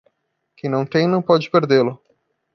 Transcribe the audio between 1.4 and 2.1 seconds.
perdê-lo.